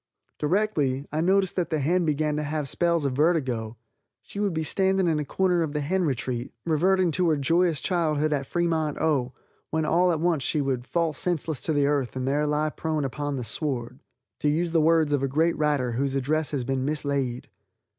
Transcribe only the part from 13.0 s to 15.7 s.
upon the sward," to use the words of a great